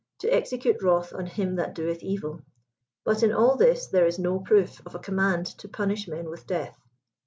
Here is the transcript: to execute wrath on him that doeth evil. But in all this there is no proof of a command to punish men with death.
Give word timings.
to 0.17 0.27
execute 0.33 0.81
wrath 0.81 1.13
on 1.13 1.27
him 1.27 1.57
that 1.57 1.75
doeth 1.75 2.01
evil. 2.01 2.41
But 3.03 3.21
in 3.21 3.31
all 3.31 3.55
this 3.55 3.85
there 3.85 4.07
is 4.07 4.17
no 4.17 4.39
proof 4.39 4.81
of 4.83 4.95
a 4.95 4.99
command 4.99 5.45
to 5.59 5.69
punish 5.69 6.07
men 6.07 6.27
with 6.27 6.47
death. 6.47 6.75